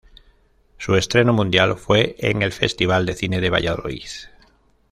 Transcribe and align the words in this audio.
Su 0.79 0.95
estreno 0.95 1.31
mundial 1.31 1.77
fue 1.77 2.15
en 2.17 2.41
el 2.41 2.51
Festival 2.51 3.05
de 3.05 3.13
Cine 3.13 3.39
de 3.39 3.51
Valladolid. 3.51 4.09